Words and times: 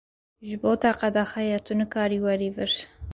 Ji 0.51 0.55
bo 0.61 0.71
te 0.85 0.91
qedexe 1.03 1.41
ye, 1.49 1.57
tu 1.65 1.71
nikarî 1.81 2.19
werî 2.25 2.49
vir. 2.55 2.71